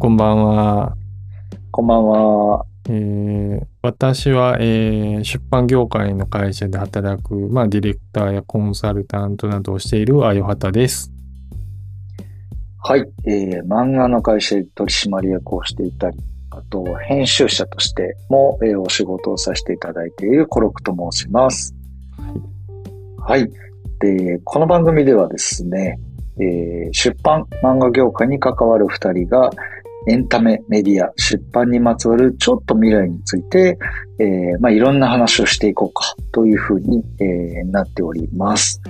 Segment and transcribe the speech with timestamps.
[0.00, 0.96] こんばんは。
[1.72, 2.64] こんばんは。
[2.88, 11.10] えー私は、えー出版業界の会社で働く、まあ、ディレクターやコンサルタントなどをしているあよはたです。
[12.80, 13.10] はい。
[13.24, 16.18] えー、漫画の会社で取締役をしていたり、
[16.50, 21.74] あと、編集者としても、えーお仕事をさせていただいているコロクと申します。
[23.18, 23.50] はい。
[23.98, 25.98] で、この番組ではですね、
[26.38, 29.50] えー出版、漫画業界に関わる二人が、
[30.08, 33.78] エンタメ、メディア、出版にまつわるちょっと未来について、
[34.18, 38.80] えーまあ、いろんな話をしていこうかというふうに、えーなっております。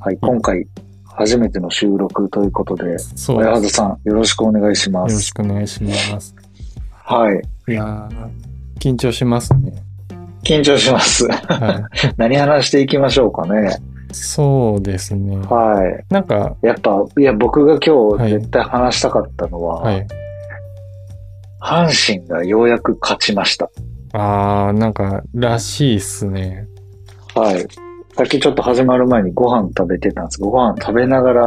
[0.00, 0.18] はい。
[0.20, 0.66] 今回、
[1.04, 3.32] 初めての収録ということで、親です。
[3.32, 5.12] 畑さん、よろしくお願いします。
[5.12, 6.34] よろしくお願いします。
[6.90, 7.72] はい。
[7.72, 8.30] いやー、
[8.80, 9.72] 緊張しますね。
[10.42, 11.26] 緊張します。
[11.26, 12.14] はい。
[12.18, 13.78] 何話していきましょうかね。
[14.12, 15.36] そうですね。
[15.36, 16.12] はい。
[16.12, 20.06] なんか、やっぱ、いや、僕が今はい日絶対話したかったのは、はい。
[21.60, 23.70] 阪神がようやく勝ちました。
[24.12, 26.66] あー、なんか、らしいっすね。
[27.34, 27.66] はい。
[28.16, 31.46] さっきちょっと始まる前にご飯食べてたんですご飯食べながら、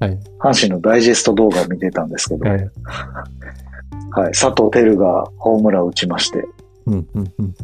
[0.00, 0.18] はい。
[0.38, 4.30] 阪神のダイジェスト動画を見てたんですけど、ははい。
[4.30, 4.32] い。
[4.32, 6.44] 佐藤輝がホームランを打ちまして、
[6.86, 7.54] うん、うん、うん。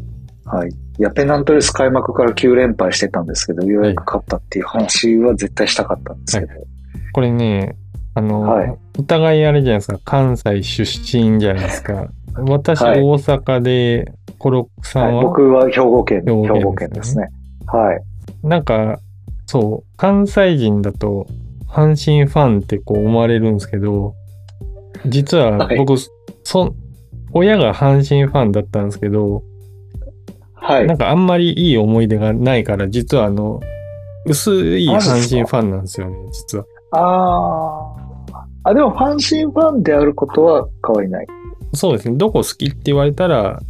[0.45, 0.69] はい。
[0.69, 6.53] いや、ペナントレース開幕から9連敗してたんですけど、ようやく勝ったっていう話は絶対したかったんですけど、
[7.13, 7.77] これね、
[8.15, 12.07] あの、はいお互いあれじゃないですか、関西出身じゃないですか。
[12.47, 17.29] 私、 はい大阪で、コロックさはい、んは、僕は兵庫県、兵庫県兵庫県ですね。
[17.67, 18.47] はい。
[18.47, 19.01] なんか、
[19.47, 21.27] そう、関西人だと、
[21.69, 24.15] 阪神ファンってこう思われるんですけど、
[25.07, 25.95] 実ははい僕、
[26.45, 26.73] そ、
[27.33, 29.43] 親が阪神ファンだったんですけど、
[30.55, 30.97] はいなん。
[30.99, 33.61] かあんまりいい思い出がないから、実はあの、
[34.27, 36.65] 薄い阪神ファンなんですよね、実は。
[36.93, 38.04] あー
[38.65, 41.27] あ、でも阪神ファンであることは変わりない。
[41.75, 43.61] そうですね、どこ好きって言われたら、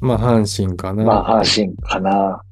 [0.00, 1.04] まあ阪神かな。
[1.04, 2.42] まあ、阪神かな。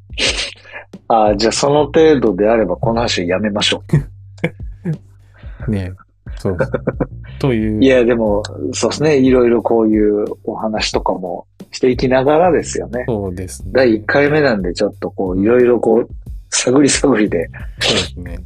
[1.09, 3.83] あーじゃあその程度であればこの話やめましょ
[5.69, 5.93] ね
[6.39, 6.57] そう。
[7.39, 7.85] というう。
[7.85, 8.43] いや、でも、
[8.73, 9.19] そうですね。
[9.19, 13.05] いろいろこういうお話とかもしていきながらですよね。
[13.07, 13.71] そうですね。
[13.73, 16.09] 第1回目なんでちょっとこう、いろいろこう、
[16.51, 17.49] 探り探りで、
[17.81, 18.39] そうですね。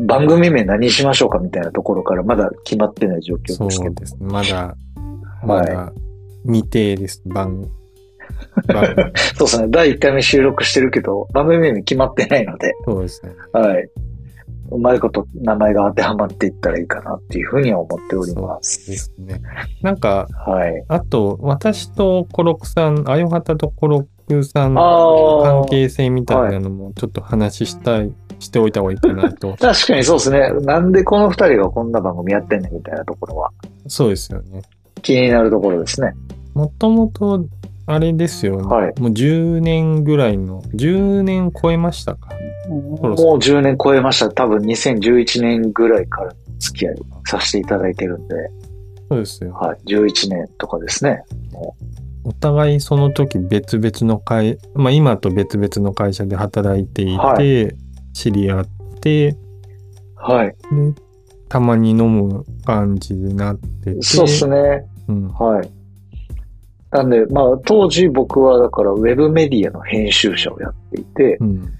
[0.00, 3.92] 番組名何しましょうかみたいなところからまだ決まってない状況そですけど。
[3.92, 4.18] うですね。
[4.20, 4.76] まだ、
[5.44, 5.92] まだ
[6.44, 7.22] 未定です。
[7.26, 7.66] 番、
[8.66, 8.84] 番
[9.36, 9.68] そうですね。
[9.70, 13.32] 第1回目収録してるけど、番組名決まってないので、そうですね。
[13.52, 13.88] はい。
[14.70, 18.58] うまいこと名前が当てはまっていったらいいかなっていうふうには思っておりま。
[18.62, 19.40] そうですすね。
[19.82, 20.84] なんか、はい。
[20.88, 29.56] あと、私とコロックさん、あよはたとコロックさんあのー関係性みたいなのもちょっと話したい、しておいた方がいいかなと。
[29.60, 30.50] 確かにそうですね。
[30.62, 33.50] なんでこの二人がこんな番組やってんねんみたいなところは
[33.86, 34.62] そうですよね。
[35.02, 36.12] 気になるところですね。
[36.54, 37.44] もともと、
[37.86, 38.62] あれですよね。
[38.62, 42.30] はいもう10年ぐらいの、10年超えましたか？
[42.68, 44.28] もうろそろ10年超えました。
[44.30, 46.96] 多分2011年ぐらいから付き合い
[47.26, 48.34] させていただいてるんで、
[49.08, 49.52] そうですよ。
[49.52, 49.78] はい。
[49.86, 51.22] 11年とかですね。
[52.24, 57.40] お互いその時別々の会、まあ今と別々の会社で働いていて、は
[58.16, 58.66] 知り合っ
[59.02, 59.36] て、
[60.14, 60.46] はい。
[60.46, 60.56] で、
[61.50, 64.02] たまに飲む感じになってて。
[64.02, 64.86] そうですね。
[65.06, 65.28] うん。
[65.28, 65.70] はい。
[66.90, 71.72] なんで、まあ当時僕はだからウェブメディアの編集者をやっていて、うん。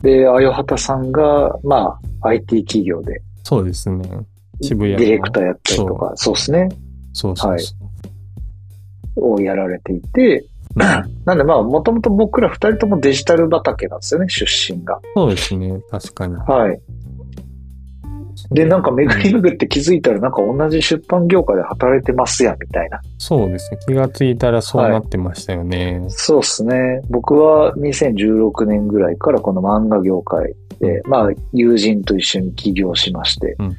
[0.00, 4.08] で、あよはたさんが、まあ IT 企業でそうですね。
[4.62, 6.68] 渋谷のディレクターやったりとか、そうですね。
[7.12, 7.74] そうそうはいそ
[9.16, 9.32] う。
[9.32, 10.49] をやられていて、うん
[11.24, 15.00] なんでまあ、もともと僕ら二人ともデジタル畑なんですよね、出身が。
[15.14, 15.80] そうですね。
[15.90, 16.34] 確かに。
[16.36, 16.80] はい。
[18.52, 23.00] で、なんか巡り巡って気づいたら、なんか同じ出版業界で働いてますやん、みたいな。
[23.18, 23.78] そうですね。
[23.86, 26.04] 気がついたらそうなってましたよね。
[26.08, 27.02] そうっすね。
[27.10, 33.76] 僕は2016年ぐらいからこの漫画業界で、まあ、友人と一緒に起業しまして、うん、うん。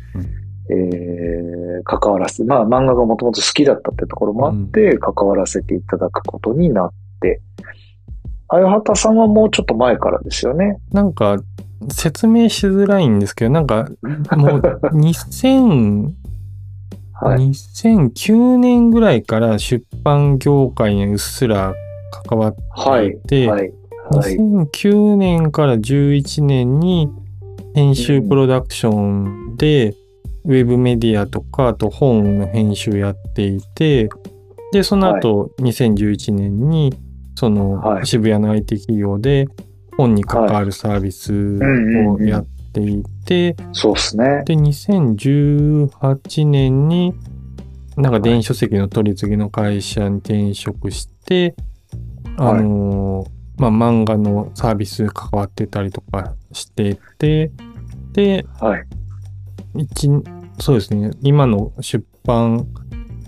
[0.69, 7.41] えー、関わらせ、まあ、漫画がもともと好きだったってところもあって、関わらせていただくことになって、
[8.47, 10.77] あよはたさんはもうちょっと前からですよね。
[10.91, 11.37] なんか、
[11.89, 13.89] 説明しづらいんですけど、なんか、
[14.35, 14.59] もう
[14.93, 16.11] 2000、
[17.13, 17.49] はい。
[17.49, 21.73] 2009年ぐらいから出版業界にうっすら
[22.27, 23.71] 関わっていて、はい。
[24.09, 24.35] はい。
[24.35, 27.09] 2009年から11年に
[27.73, 29.95] 編集プロダクションで
[30.45, 34.09] ウェブメディアとかあと本の編集やっていて
[34.71, 36.93] でその後2011年に
[37.35, 39.47] そのはい渋谷の IT 企業で
[39.97, 41.59] 本に関わるサービス
[42.07, 44.43] をやっていてそうっすね。
[44.45, 47.13] で2018年に
[47.97, 51.55] なんか電子書籍の取り次ぎの会社に転職して、
[52.37, 57.51] あのーまあ漫画のサービス関わってたりとかしてて、
[58.13, 58.85] で、はい。
[59.75, 60.09] 一
[60.59, 62.67] そうですね、今の出版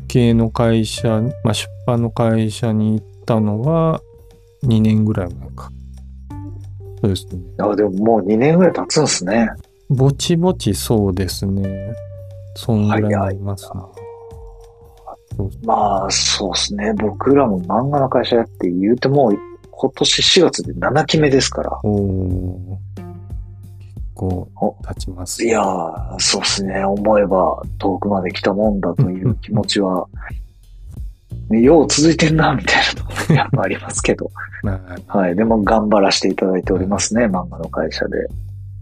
[0.07, 4.01] 系の会社、まあ出版の会社に行ったのは
[4.63, 5.69] 2年ぐらい前か。
[7.01, 7.41] そうですね。
[7.59, 9.49] あ、でももう2年ぐらい経つんですね。
[9.89, 11.95] ぼちぼちそうですね。
[12.55, 13.81] そんぐらいになりますね。
[15.65, 16.93] まあ、そうですね。
[16.93, 19.37] 僕らも漫画の会社やって言うてもう
[19.71, 21.79] 今年4月で7期目ですから。
[21.83, 23.02] おー結
[24.13, 25.43] 構お経ちます。
[25.43, 26.83] いやー、そうですね。
[26.85, 30.07] 思えば遠くまで来たもんだという気持ちは、
[31.49, 34.31] ね、よう続いてんな、みたいなところやっぱありますけど。
[34.63, 35.35] まあ、はい。
[35.35, 37.25] でも頑張らせていただいておりますね。
[37.25, 38.27] 漫画の会社で。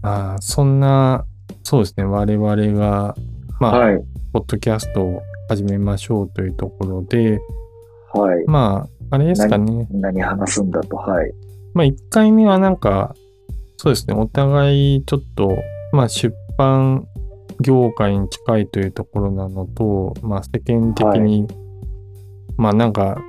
[0.02, 1.24] まあ、そんな、
[1.62, 3.16] そうですね、我々が、
[3.60, 4.02] まあ、はい。
[4.32, 7.40] ポッドキャストを始めましょうというところで、
[8.12, 8.44] はい。
[8.46, 9.86] まあ、あれですかね。
[9.90, 10.96] 何話すんだと。
[10.96, 11.32] はい。
[11.74, 13.14] まあ、1回目はなんか、
[13.76, 15.50] そうですね、お互いちょっと、
[15.92, 17.06] まあ、出版
[17.60, 21.46] 業界に近いというところなのと、まあ、世間的に、
[22.56, 23.22] まあ、なんか、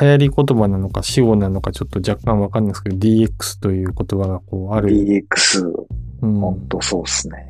[0.00, 4.88] 流行り言葉なのか死語なのかちょっと若干わかんないですけど、DX という言葉がこうある。
[4.88, 5.66] DX、
[6.22, 7.46] うんほんとそうですね。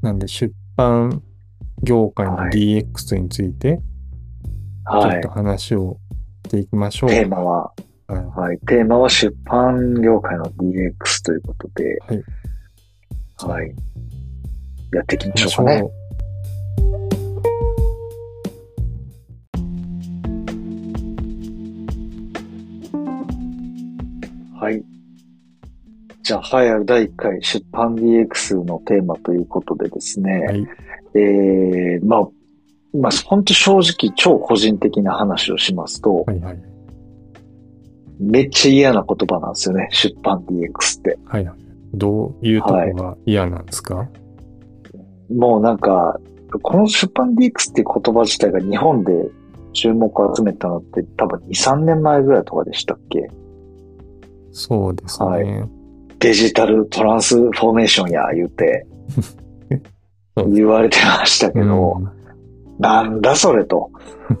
[0.00, 1.22] なんで、出版
[1.82, 3.80] 業界のはい DX について、
[4.90, 5.28] ちょはいっと。
[5.28, 5.98] 話を
[6.46, 7.10] していきましょう。
[7.10, 7.72] テーマは、
[8.06, 8.58] はいはい。
[8.66, 12.24] テーマは出版業界の DX ということで、はい。
[13.50, 13.74] はい。
[14.92, 15.82] やっていきましょうかね。
[24.60, 24.84] はい。
[26.22, 30.66] じゃあ、栄えある第1回出版 DX のテーマということでですね、はい。
[31.14, 32.28] えー、まあ、
[32.96, 36.73] まあ、本当正直超個人的な話をしますと、はいはい。
[38.20, 41.18] めっちゃ嫌な言葉なんですよね、出版 DX って。
[41.26, 41.56] はいはい。
[41.94, 44.08] どういうとこが嫌なんですか、
[45.34, 46.18] もうなんか、
[46.62, 49.12] この出版 DX っていう言葉自体が日本で
[49.72, 53.28] 注目を集めたのって多分2、3年前ぐらいとかでしたっけ？
[54.52, 55.26] そうですね。
[55.28, 55.68] はい
[56.20, 58.86] デジタルトランスフォーメーションや言うて
[60.48, 62.08] 言われてましたけど、うん
[62.78, 63.90] なんだそれと。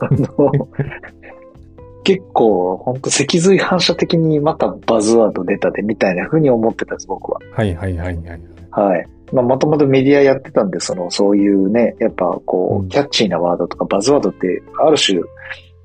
[2.04, 7.40] 結構、ほんと脊髄反射的にまたバズワード出たでみたいな風に思ってたんです、僕は。
[7.52, 8.40] はいはいはいはい。
[8.70, 9.08] はい。
[9.32, 15.18] まあ、もともとメディアやってたんで、その、そういうね、やっぱこうキャッチーなワードとかバズワードって、ある種、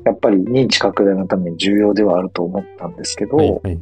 [0.06, 3.77] やっぱり認知拡大のために重要ではあると思ったんですけど、いはいはいはい。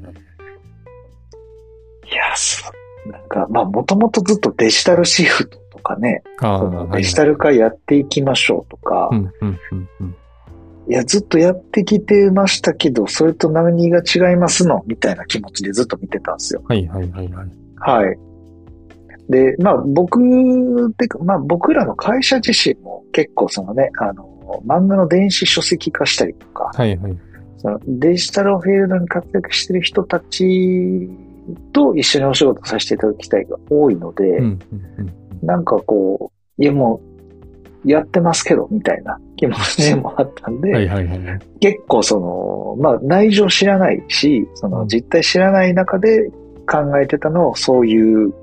[2.18, 2.72] や、そ
[3.06, 10.16] う、なんか、まあ、もともとずっとデジタルシフトとかね、ああ、そのはいデジタル化やっていきましょうとか、うんうんうんうん。
[10.90, 14.84] いや、ずっとやってきてましたけど、それと何が違いますの？
[14.88, 16.64] みたいな気持ちでずっと見てたんですよ。
[16.66, 17.50] はいはいはいはい。
[17.76, 18.18] はい。
[19.30, 20.20] で、まあ僕、
[20.94, 27.18] てか、まあ僕らの会社自身も結構そのね、あの、漫画の電子書籍化したりとか、はいはい。
[27.58, 31.10] そのデジタルフィールドに活躍してる人たち
[31.74, 34.60] と一緒にお仕事させていただきたいが多いので、うんうん
[35.00, 35.14] うん
[35.44, 37.17] なんかこう、いやもう、
[37.92, 41.40] やってますけど、みたいな気持ちもあったんで、はいはいはいはい。
[41.60, 46.30] 結構その、まあ内情知らないし、その実態知らない中で
[46.70, 48.34] 考えてたのをそういう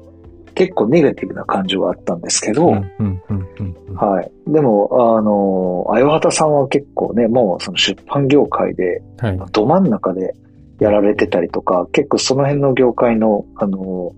[0.55, 2.67] 結構ネガティブな感情があったんですけど。
[2.69, 4.53] はい。
[4.53, 9.39] でも、あの、あよはたさんは結構ね、もうその出版業界ではい。
[9.53, 10.35] ど真ん中で
[10.79, 14.13] やられてたりとか、結構その辺の業界の、あの、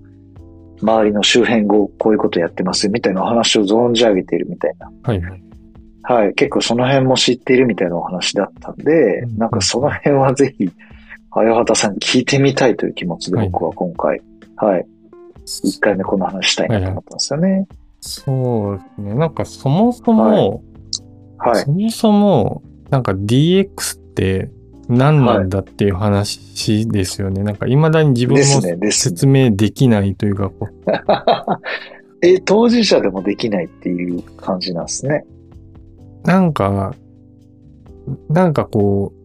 [0.81, 5.43] 周りの周辺をこういうことやってますよみたいなお話を存じ上げているみたいなはいはい。
[6.09, 6.35] はい。
[6.35, 10.71] 結構その辺も知っているみたいなお話だったんで、うんなんかその辺はぜひ、
[11.33, 14.23] あやはたさんに聞いてみたいという気持ちではい僕は今回、
[14.57, 14.87] はい。
[15.45, 17.67] 一回目この話したいなと思ったんですよね。
[18.01, 19.15] そうですね。
[19.15, 20.63] なんかそもそも、
[21.39, 21.57] はい。
[21.57, 24.51] そもそも、なんか DX って
[24.89, 27.43] 何なんだっていう話ですよね。
[27.43, 28.91] なんか未だに自分も。
[28.93, 30.75] 説明できないというか、こう
[32.23, 35.25] え、当事者でもできないっていう感じなんですね。
[36.25, 36.95] なんか、
[38.29, 39.17] なんかこう、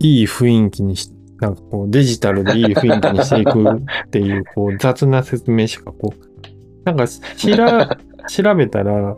[0.00, 7.20] いい雰囲気にし、なんかこうデジタルでいい雰囲気にしていくっていう、こう雑な説明しかこう、なんかし
[7.56, 7.98] ら
[8.28, 9.16] 調べたら、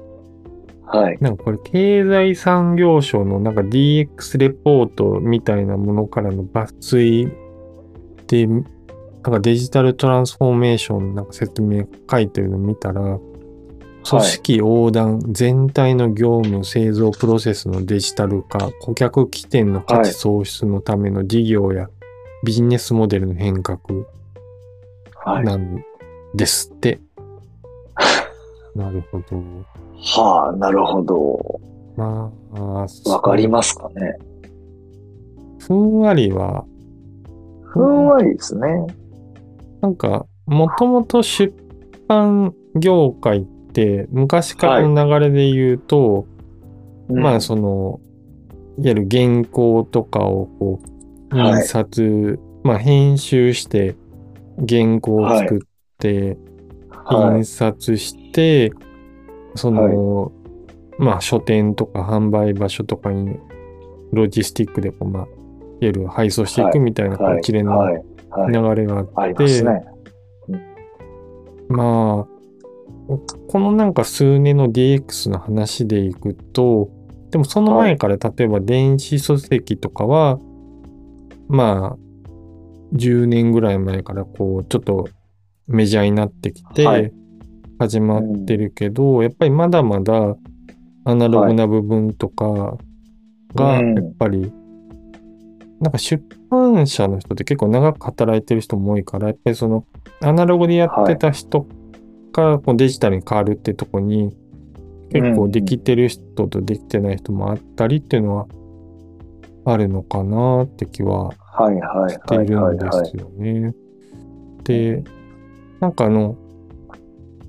[0.92, 1.18] はい。
[1.20, 7.28] なんかこれ経済産業省のなんか DX レポートみたいなものからの抜粋
[8.26, 8.64] で、なん
[9.22, 13.18] かデジタルトランスフォーメーションのなんか説明書いてるの見たら、
[14.08, 21.88] 組織横断、全体の業務、製造プロセスのデジタル化、顧客起点の価値創出のための事業や
[22.44, 23.78] ビジネスモデルの変革
[25.22, 25.44] はい。
[25.44, 25.84] なん
[26.34, 27.00] ですって。
[28.74, 29.42] なるほど。
[29.96, 31.60] はあ、なるほど。
[31.96, 34.16] まあ、わかりますかね。
[35.58, 36.64] ふんわりは、
[37.62, 38.86] ふんわりですね。
[39.82, 41.52] なんか、もともと出
[42.08, 46.26] 版業界って、昔からの流れで言うと、
[47.08, 48.00] まあ、その、
[48.78, 53.94] いわゆる原稿とかをこう、はい印刷、まあ、編集して、
[54.68, 55.58] 原稿を作っ
[55.98, 56.36] て、
[56.90, 57.44] はい印。
[57.44, 58.19] 刷して、
[59.54, 60.32] その、
[60.98, 63.38] まあ、書店とか販売場所とかに、
[64.12, 65.30] ロジスティックでこう、まあ、いわ
[65.80, 67.16] ゆる配送していくみたいな。
[67.38, 68.04] 一連のはい。
[68.30, 68.52] はい。
[68.52, 69.64] 流れがあって、
[71.68, 72.40] まあ、
[73.48, 76.90] このなんか数年の DX の話でいくと、
[77.30, 80.38] でもその前から例えば電子書籍とかは、
[81.48, 82.10] まあ、
[82.94, 85.08] 10年ぐらい前からこう、ちょっと
[85.66, 86.86] メジャーになってきはてい、
[87.80, 90.36] 始まってるけど、やっぱりまだまだ
[91.04, 92.76] アナログな部分とか
[93.54, 94.52] が、うんやっぱり、
[95.80, 99.86] なんか出版社の人って結構長く働いてる人も多いから、やっぱりその
[100.20, 101.66] アナログでやってた人
[102.32, 104.36] からこうデジタルに変わるってとこに、
[105.10, 108.46] 結構できてる人とできてない人もあったりっていうのは
[109.64, 112.90] あるのかなって気はしてはいいるんで。
[113.06, 113.74] すよね。
[114.64, 115.02] で、
[115.80, 116.36] なんかあの、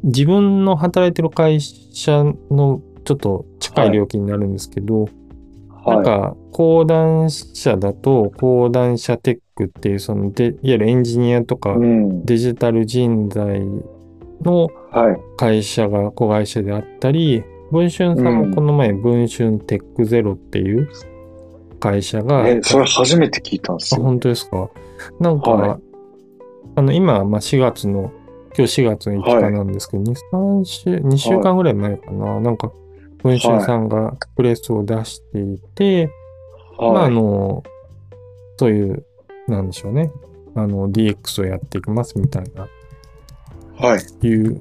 [0.04, 5.08] 自分の働いてる会社のちょっと近い料金になるんですけど、
[5.86, 11.74] なんはか講談社だと講談社テックっていうそのでいわゆるエンジニアとかい。
[11.74, 12.26] うん。
[12.26, 13.62] デジタル人材
[14.44, 15.18] のはい。
[15.38, 20.90] 会社が子会社であったり、文春さんもこの前、文春テックゼロっていう
[21.80, 24.04] 会社が、え、それ初めて聞いたんですあ、よ。
[24.04, 24.70] 本当ですか？
[25.20, 25.80] なんか、はい
[26.76, 28.12] あの、今、まあ、4月の、
[28.58, 32.72] 今日4月の5日なんですけど、2、3週、2週間ぐらい前かな、なんか、
[33.24, 36.10] 文春さんがプレスを出していて、
[36.78, 37.14] まあ、あはい。
[37.14, 37.64] の、
[38.58, 39.06] そういう、
[39.48, 40.12] なんでしょうね、
[40.56, 42.68] あの、DX をやっていきますみたいな、
[43.78, 44.28] はい。
[44.28, 44.60] いう、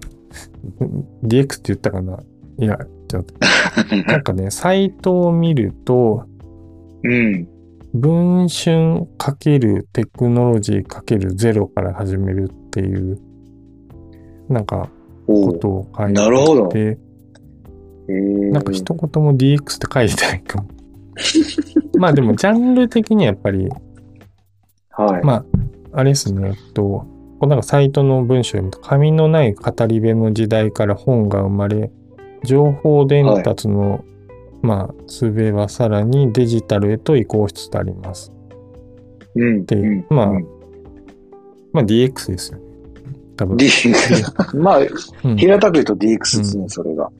[1.24, 2.18] DX って言ったかな。
[2.58, 2.78] いや、
[3.08, 3.34] ちょっと、
[4.06, 6.24] なんかね、サイトを見ると、
[7.02, 7.48] うん。
[7.92, 13.18] 文春かけるテクノロジーかけるゼロから始めるっていう、
[14.50, 14.90] なんか、
[15.26, 20.68] ことを書いてて、なるほどえーなんか一言も DX って書いてないかも。
[21.96, 23.68] まあでも、ジャンル的にはやっぱり、
[24.90, 25.24] はい。
[25.24, 25.44] まあ、
[25.92, 27.06] あれですね、えっと、こ
[27.42, 31.92] うなんかサイトの文章を読むと、紙のない語り部の時代から本が生まれ、
[32.44, 34.04] 情報伝達の、
[34.62, 38.32] まあ、術はさらにデジタルへと移行しつつあります。
[39.36, 39.64] うん。
[39.66, 40.46] ていううんまあうん
[41.72, 42.69] まあ DX ですよね。
[43.40, 43.56] 多分。
[43.56, 43.68] D、
[44.54, 44.78] まあ、
[45.24, 47.10] うん平たく言うと DX ですね、うんそれが。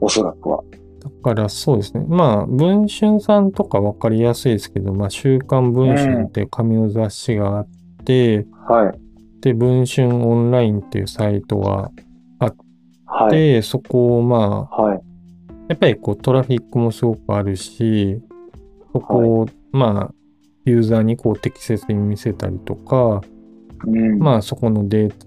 [0.00, 0.64] おそらくは。
[1.00, 2.04] だからそうですね。
[2.08, 7.68] まあ、文春さんとかわかりやすいですけど、まあ、週刊文春っていう紙の雑誌があっ
[8.04, 9.40] て、はい。
[9.42, 11.90] で、文春オンラインっていうサイトが
[12.40, 12.56] あっ
[13.06, 13.30] はい。
[13.30, 15.02] て、そこをまあ、はい。
[15.68, 18.20] やっぱりこうトラフィックもすごくあるし、
[18.92, 20.14] そこを、まあ、
[20.64, 23.20] ユーザーにこう適切に見せたりとか、
[23.86, 24.18] うん。
[24.18, 25.26] まあそこのデータ、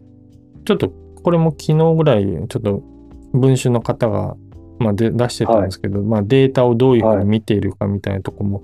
[0.68, 0.92] ちょっと
[1.24, 2.84] これも昨日ぐらい、ちょっと
[3.34, 4.36] 文春の方が、
[4.80, 8.62] まあ、で出してたんですけど、まあデータをどういうふうに見ているかみたいなとこも、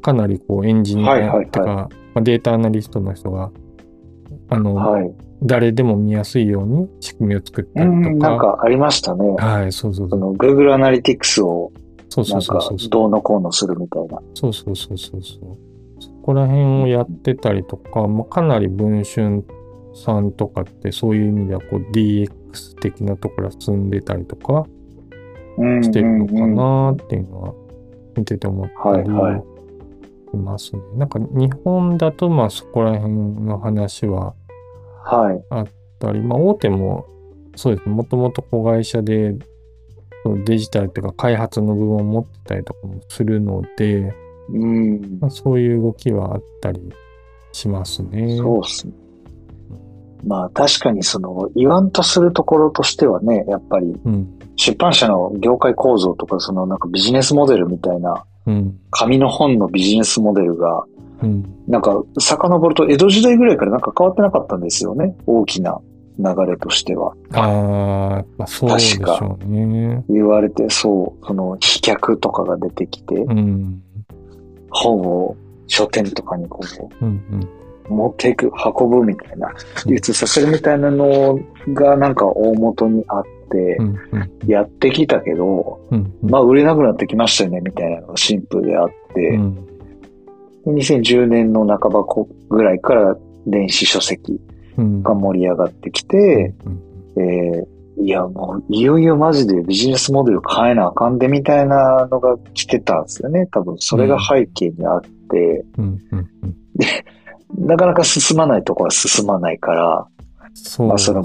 [0.00, 3.50] かなりこうエンジニはいはいはいアとか、まあ、データアナリストの人が、
[4.48, 5.12] あの、はい。
[5.42, 9.36] 誰でも見やすいように仕組みを作ったうん、りとか、なんかありましたね。
[9.38, 10.10] はい、そうそうそ。
[10.10, 11.72] そうの Google アナリティクスを
[12.10, 12.88] そうそうんそうそう。
[12.90, 14.20] どうのこうのするみたいな。
[14.34, 15.58] そうそうそうそうそう。
[15.98, 19.44] そこら辺をやってたりとか、まあ、かなり文春
[20.00, 22.30] さんとかってそういう意味ではこう DX
[22.80, 24.66] 的なところが進んでたりとか
[25.58, 27.54] うんしてるのかなっていうのは
[28.16, 29.42] 見てて思ったりはいはい
[30.30, 30.82] しますね。
[30.94, 34.34] なんか日本だとまあそこら辺の話は
[35.04, 35.44] はい。
[35.50, 35.66] あっ
[35.98, 37.06] たり、まあ大手も
[37.56, 39.34] そうですね、もともと子会社で
[40.44, 44.14] デジタルというか開発の部分を持ってたりとかもするので、
[44.50, 45.18] うん。
[45.20, 46.80] まあ、そういう動きはあったり
[47.52, 48.36] しますね。
[48.36, 48.92] そうっすね。
[50.24, 54.36] まあ確かにその言わんとするところとしてはね、やっぱりうん。
[54.56, 58.78] 出版社の業界構造とかそのなんかビジネスモデルみたいなうん。
[58.90, 60.84] 紙の本のビジネスモデルが
[61.22, 61.64] うん。
[61.66, 65.16] なんか遡ると江戸時代ぐらいからなんか変わってなかったんですよね。
[65.26, 65.80] 大きな
[66.20, 67.14] 流れとしては。
[67.32, 70.04] ああそうでしょうね。
[70.08, 73.82] 言われて、そう、その、飛脚とかが出てきて、うん。
[74.70, 75.36] 本を
[75.66, 76.60] 書店とかにこ
[77.00, 77.48] う、うんうん。
[77.90, 79.52] 持っていく、運ぶみたいな、
[79.86, 81.38] 流通させるみたいなの
[81.74, 84.48] がなんか大元にあってう、んうん。
[84.48, 86.30] やってきたけど、うんうん。
[86.30, 89.54] まあ売れなくなってきましたよね、みたいなのがシンプルであって、うん。
[90.64, 93.16] で2010年の半ばこぐらいから
[93.46, 94.40] 電子書籍
[94.78, 95.02] うん。
[95.02, 96.82] が盛り上がってきて、うん
[97.16, 103.46] えーいやもういよいよマジでビジネスモデル変えなあかんでみたいなのが来てたんですよね。
[103.52, 106.56] 多分それが背景にあって、うんうんうん。
[107.58, 110.06] なかなか進まないところは進まないから、
[110.54, 111.20] そうですね。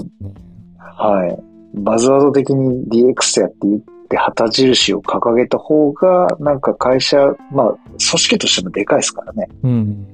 [0.78, 1.38] はい。
[1.74, 7.16] バズワード的に DX やって言って旗印を掲げた方が、なんか会社、
[7.52, 9.48] まあ、組織としてもでかいですからね。
[9.62, 10.06] うん。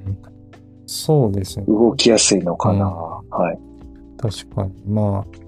[0.87, 1.67] そうですね。
[1.69, 2.87] 動きやすいのかな。
[2.87, 2.93] うん
[3.31, 3.59] はい。
[4.19, 4.73] 確かに。
[4.87, 5.39] まあ、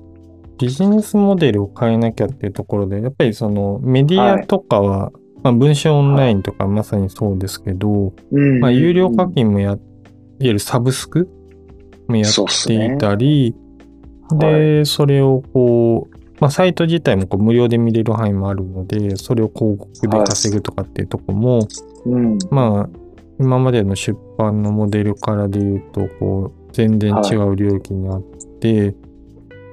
[0.58, 9.76] ビジネスモデルを変えなきゃっていうところで、やっぱりそのメディアとかは、まあ、文章オンラインとかまさにそうですけど、うんまあ、有料課金もや、
[10.40, 11.28] いわゆるサブスク
[12.08, 12.32] もやっ
[12.66, 13.54] ていたり、
[14.38, 21.68] で、それをこう、まあ、サイト自体もこう無料で見れる範囲もあるので、それを広告で稼ぐとかっていうところも、
[22.06, 22.38] うん。
[22.50, 22.98] まあ、
[23.38, 28.22] 今までの出版のモデルからで言うと、こう、全然違う領域にあっ
[28.60, 28.94] て、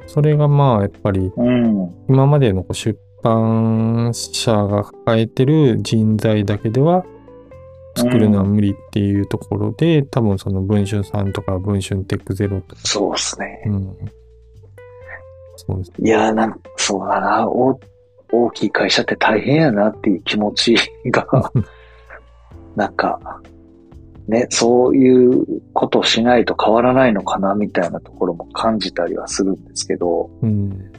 [0.07, 1.91] それがまあ、やっぱり、うん。
[2.07, 7.05] 今までのこう出版社が抱えてる人材だけでは
[7.95, 13.63] 作るのは無理っていうところで、多分その文春さんとか文春テックゼロとか、そうですね。
[13.65, 13.97] うん。
[15.57, 15.91] そうです。
[15.99, 17.47] いやーなんそうだな。
[17.47, 17.79] お
[18.31, 20.75] 大きい会社って大変やなっていう気持ち
[21.11, 21.51] が、
[22.75, 23.41] なんか、
[24.27, 30.91] ね、そういうことをしないと変わらないのかなみたいなところも感じたりはするんですけど、うん。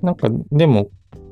[0.00, 0.88] なんか、でも、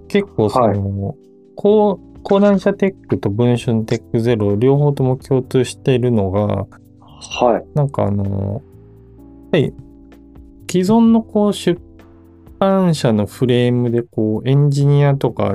[0.09, 1.15] 結構その、
[1.55, 6.67] こう、講談社テックと文春テックゼロ両方とも共通しているのが、
[7.09, 7.77] はい。
[7.77, 9.75] なんかあの、やっぱり
[10.69, 11.81] 既存のこう出
[12.59, 15.55] 版社のフレームでこうエンジニアとか、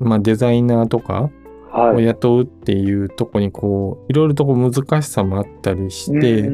[0.00, 1.30] まあ、デザイナーとか
[1.72, 2.00] を。
[2.00, 6.50] 雇うっていうとこにこういろいろとこう難しさもあったりして、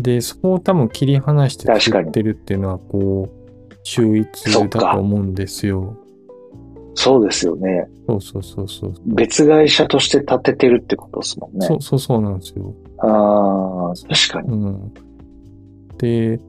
[0.00, 5.99] でそこを多分切り離して作ってるっていうのはこう秀逸だと思うんですよ。
[6.94, 7.88] そうですよね。
[8.06, 8.94] そうそうそうそう。
[9.06, 11.66] 別会社として立ててるってことですもんね。
[11.66, 12.74] そうそうそうなんですよ。
[12.98, 14.48] ああ、確かに。
[14.48, 14.94] うん。
[15.98, 16.40] で、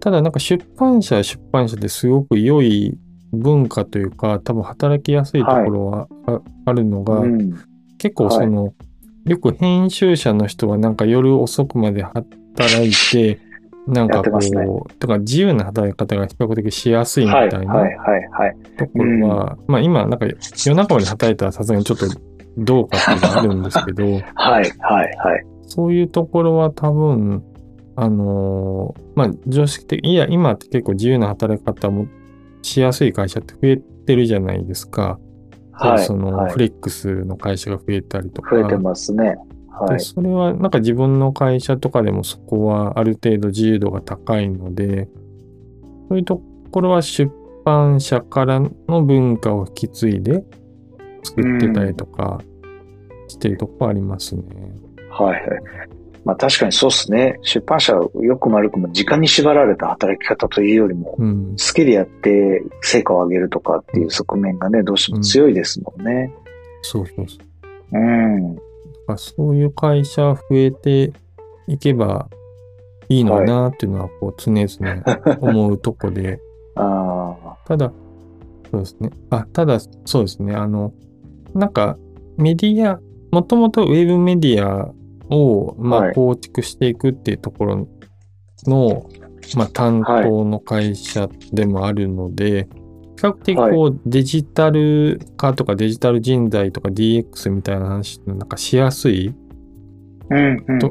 [0.00, 2.98] ただなんか出版社は出版社ですごく良い
[3.32, 7.54] 文化というか、多分働きやすいところはあ,、あるのが、うん。
[7.98, 8.74] 結構その、
[9.24, 13.40] よく編集者の人はなんか夜遅くまで働いて、
[13.86, 18.56] なんかこやってますねう、とか自由な働き方が比較的しやすいみたはい、いなはい、はい、はい。
[18.76, 22.06] ところは、まあ今なんか夜中まで働いたらさすがにちょっと
[22.58, 25.04] どうかっていうのがあるんですけど、 はい、はい、は
[25.36, 25.46] い。
[25.62, 27.42] そういうところは多分、
[27.96, 32.06] あのーまあ、常識的、いや、今って結構自由な働き方も
[32.62, 35.18] しやすい会社って増えてるじゃないですか。
[35.72, 35.98] はい。
[36.00, 38.56] その、はいフレックスの会社が増えたりとか。
[38.56, 39.36] 増えてますね。
[39.78, 40.00] はでい。
[40.00, 45.08] それはなんか自分の会社とかでもそこはある程度自由度が高いので、
[46.08, 47.30] そういうところは出
[47.64, 50.44] 版社からの文化を引き継いで
[51.22, 52.40] 作ってたりとか
[53.28, 54.42] してるとこありますね。
[55.10, 55.42] はい、はい。
[56.24, 57.38] まあ確かにそうですね。
[57.42, 61.50] 出版社はよくも悪くも時間に縛られた働き方というよりも、うん。
[61.52, 66.32] 好きでやって成果を上げるとかっていう側面がね、どうしても強いですもんね。
[66.82, 67.36] そうそうそ
[67.92, 67.98] う。
[67.98, 68.58] うん。
[69.06, 71.12] まあそういう会社増えて
[71.66, 72.28] いけば
[73.08, 76.40] いいのになっていうのはこう常々 思うとこで、
[76.74, 77.56] ああ。
[77.66, 77.92] ただ、
[78.70, 79.10] そうですね。
[79.30, 80.54] あ、ただ、そうですね。
[80.54, 80.92] あの、
[81.54, 81.96] なんか
[82.36, 84.92] メディア、もともとウェブメディア
[85.34, 87.88] を、まあ、はい構築していくっていうところ
[88.66, 89.06] の、
[89.56, 92.68] まあ、担当の会社でもあるので、
[93.16, 99.34] 比較的こうデジタル化とかデジタル人材とか DX みたいな話なんかしやすい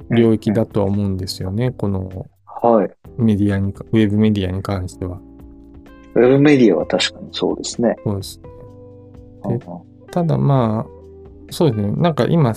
[0.09, 1.71] 領域だとは思うんですよね。
[1.71, 2.89] このはい。
[3.17, 5.19] メディアにか、ウェブメディアに関しては。
[6.15, 7.95] ウェブメディアは確かにそうですね。
[8.03, 8.41] そうです。
[8.43, 9.65] うんで
[10.11, 11.91] ただまあ、そうですね。
[11.97, 12.53] なんか今、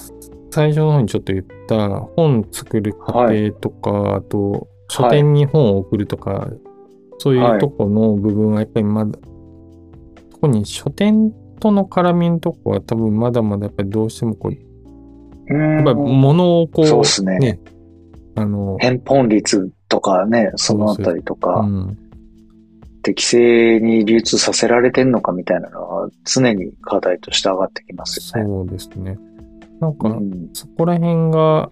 [0.50, 6.48] 最初の方にちょっと言った本作る過程とか、あと書店に本を送るとか、
[7.18, 9.18] そういうとこの部分はやっぱりまだ、
[10.40, 17.58] 特に書店との絡みのとこは多分まだまだやっぱりどうしてもこう、うんやっぱり物をこう、そうっすね
[18.36, 21.98] あの、返本率とかね、そのあたりとか、うん。
[23.02, 28.48] 適正に流通させられてんのかみたいなのは常に課題として上がってきますよね。
[28.48, 29.18] そうですね。
[29.80, 31.70] なんか、うんそこら辺が、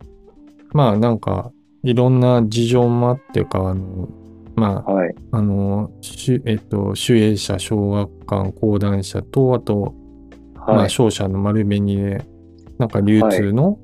[0.73, 1.53] まあなんか、
[1.83, 4.09] いろんな事情もあってか、あの、
[4.57, 5.15] まあ、はい。
[5.33, 9.95] あの、しえっと、守衛者、小学館、講談社と、あと、
[10.55, 10.91] まあ、はい。
[10.91, 12.25] 商社の丸紅で、
[12.79, 13.79] なんか流通の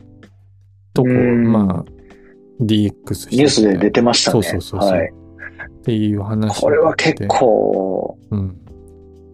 [0.94, 4.42] とこ、うんまあ、DX ニュースで出てましたね。
[4.42, 5.12] そうそうそうそうはい。
[5.12, 8.56] っていう話これは結構、構、うん、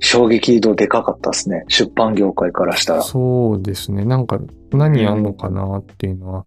[0.00, 1.64] 衝撃度でかかったですね。
[1.68, 3.02] 出版業界からしたら。
[3.02, 4.04] そうですね。
[4.04, 4.40] なんか、
[4.72, 6.46] 何やんのかなっていうのは、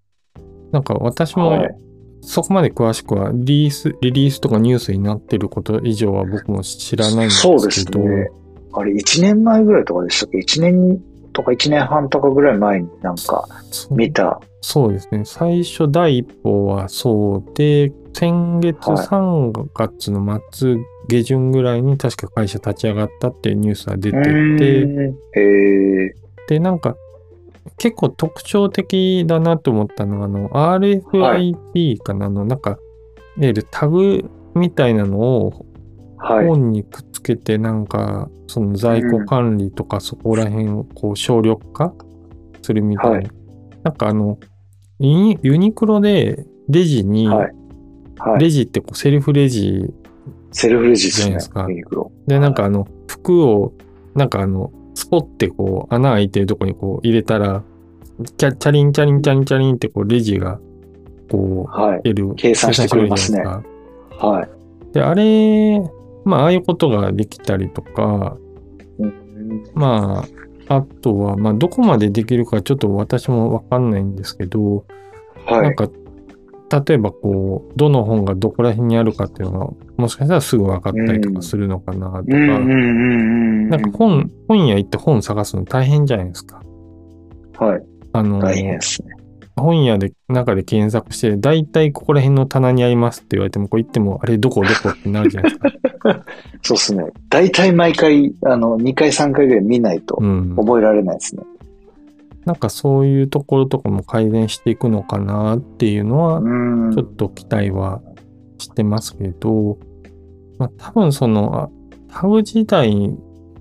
[0.73, 1.75] なんか私もはい
[2.21, 8.29] そこまで詳しくはリリース、リリースとかニュースになってること以上は僕も知らないんですけど、そうですね。
[8.73, 11.01] あれ、1年前ぐらいとかでしたっけ ?1 年
[11.33, 13.47] とか1年半とかぐらい前になんか
[13.89, 14.39] 見た。
[14.61, 15.23] そうですね。
[15.25, 26.15] 最初第一報はそうで、先月はい3月の末、下旬ぐらいに確か会社立ち上がったっていうニュースが出てうて、ーんへえ。
[26.47, 26.95] で、なんか、
[27.77, 32.77] 結構特徴的だなと思ったのは、あの、RFID かな、あの、なんか、いわ
[33.37, 35.65] ゆるタグみたいなのを
[36.17, 36.47] はい。
[36.47, 41.93] 本にくっつけて、なんか、その在庫管理とかそこら辺をこう省力化
[42.61, 43.11] するみたいな。
[43.17, 43.31] はい
[43.83, 44.37] なんかあの、
[44.99, 47.51] ユニクロでレジに、はい。
[48.19, 48.39] はい。
[48.39, 49.91] レジってこうセルフレジ
[50.51, 51.65] セルフレジじゃないですか。
[51.67, 52.11] ユニクロ。
[52.27, 53.73] で、なんかあの、服を、
[54.13, 54.80] なんかあの、ス
[55.11, 57.63] ポってこう、穴開いてるとこにこう入れたら、
[58.37, 60.59] チャチャリンチャリンチャリンチャリンってこう、レジが、
[61.29, 62.01] こう、はい。
[62.03, 62.33] 出る。
[62.35, 64.47] 計算してくれますねは
[64.89, 64.93] い。
[64.93, 65.79] で、あれ、
[66.23, 68.37] まあ、ああいうことができたりとか、
[68.99, 70.25] うんま
[70.67, 74.85] あ、あとは、まあ、どこまでできるかちょっと私もわかんないんですけど、
[75.45, 75.61] はい。
[75.63, 75.89] なんか、
[76.71, 82.23] 例えばこう、どの本がどこら辺にあるかっていうのが、もしかしたらすぐ分かったりとかするのかなとか。
[82.23, 86.61] なんか本、本屋行って本探すの大変じゃないですか。
[87.57, 87.83] はい。
[88.13, 89.09] あの、大変ですね。
[89.57, 95.69] 本屋で、中で検索して、大体ここら辺の棚にありますって言われても、こう行っても、あれどこどこってなるじゃないですか。
[96.63, 97.03] そうですね。
[97.29, 100.55] 大体毎回、あの、2回3回ぐらい見ないとうん。
[100.55, 101.43] 覚えられないですね。
[102.45, 106.91] なんかそういうところとかも改善していくのかなっていうのは、うん。
[106.91, 108.01] ちょっと期待は
[108.57, 109.77] してますけど、
[110.57, 111.69] まあ多分その、あ
[112.13, 112.93] タグ自体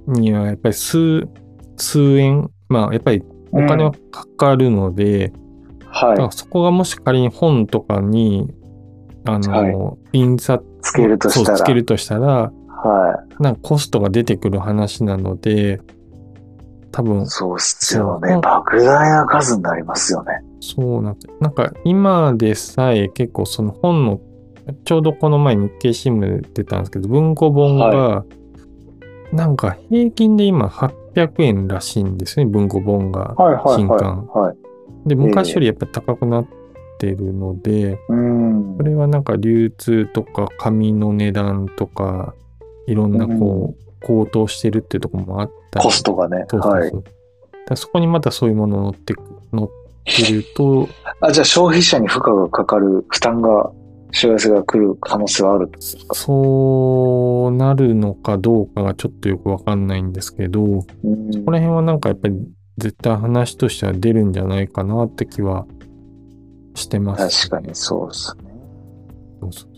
[0.07, 1.29] にはやっぱり数、
[1.77, 5.33] 数円、まあやっぱりお金はかかるので、
[5.81, 8.49] だからはそこがもし仮に本とかに、
[9.25, 10.71] あの、印刷、い。
[10.83, 11.59] つけるとしたら。
[11.59, 15.81] つけるとしたら、はなんかコストが出てくる話なので、
[16.93, 18.37] 多分い。、そうっすよね。
[18.37, 20.43] 莫大な数になりますよね。
[20.61, 24.21] そうなんなんか今でさえ結構その本の、
[24.85, 28.25] ちょうどこの前日経新聞で出たんですけど、文庫本が、
[29.33, 33.35] なんか平均で今800円らしいんですね、文庫本が。
[33.37, 34.01] はいはい新はい。
[34.01, 35.09] 刊はい。
[35.09, 36.47] で、昔よりやっぱ高くなっ
[36.99, 38.83] てるので、うんこ。
[38.83, 42.35] れはなんか流通とか紙の値段とか、
[42.87, 46.45] いろんなこう、高騰してるっていうところもあったりコストがね。
[46.51, 46.81] そうそうそう。
[46.81, 47.77] はい。
[47.77, 49.21] そこにまたそういうもの乗ってく、
[49.53, 49.71] 乗っ
[50.05, 50.89] てると、
[51.21, 53.71] あ、じゃあ消費者に負荷がかかる負担が、
[54.13, 56.15] しわ寄せが来る可能性はあるってことですか？
[56.17, 62.37] そうなるのかどうかがちょっとよくわかんないんですけど、こうんこら辺はなんかやっぱり
[62.79, 65.67] 絶対話としては出るんじゃないかなって気は
[66.75, 68.51] してます、確かにそうですね。
[69.43, 69.70] そうそう